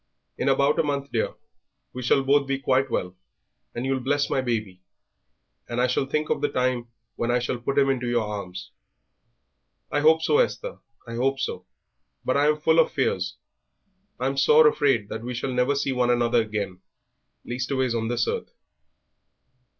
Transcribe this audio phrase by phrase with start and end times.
[0.35, 1.35] In about a month, dear,
[1.93, 3.15] we shall be both quite well,
[3.75, 4.81] and you'll bless my baby,
[5.69, 8.71] and I shall think of the time when I shall put him into your arms."
[9.91, 11.67] "I hope so, Esther; I hope so,
[12.25, 13.35] but I am full of fears.
[14.19, 16.79] I'm sore afraid that we shall never see one another again
[17.45, 18.49] leastways on this earth."